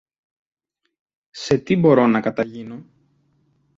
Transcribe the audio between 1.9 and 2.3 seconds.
να